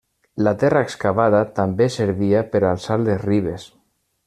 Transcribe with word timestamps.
La 0.45 0.53
terra 0.63 0.81
excavada 0.85 1.41
també 1.59 1.87
servia 1.97 2.43
per 2.55 2.63
a 2.65 2.73
alçar 2.73 3.01
les 3.05 3.23
ribes. 3.31 3.69